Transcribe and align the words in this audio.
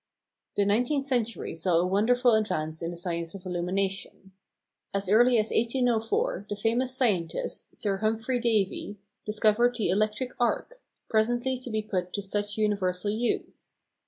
The 0.55 0.65
nineteenth 0.65 1.05
century 1.05 1.53
saw 1.53 1.73
a 1.77 1.85
wonderful 1.85 2.33
advance 2.33 2.81
in 2.81 2.89
the 2.89 2.97
science 2.97 3.35
of 3.35 3.45
illumination. 3.45 4.31
As 4.95 5.07
early 5.07 5.37
as 5.37 5.51
1804 5.51 6.47
the 6.49 6.55
famous 6.55 6.95
scientist, 6.97 7.67
Sir 7.75 7.97
Humphrey 7.97 8.39
Davy, 8.39 8.97
discovered 9.27 9.75
the 9.75 9.89
electric 9.89 10.31
arc, 10.39 10.81
presently 11.07 11.59
to 11.59 11.69
be 11.69 11.83
put 11.83 12.13
to 12.13 12.23
such 12.23 12.57
universal 12.57 13.11
use. 13.11 13.73